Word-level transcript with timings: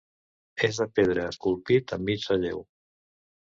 És 0.67 0.79
de 0.83 0.87
pedra, 1.01 1.27
esculpit 1.33 1.95
en 1.99 2.11
mig 2.11 2.27
relleu. 2.33 2.69